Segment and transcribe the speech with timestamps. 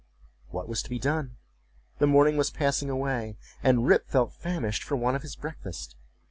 [0.49, 1.37] What was to be done?
[1.99, 5.95] the morning was passing away, and Rip felt famished for want of his breakfast.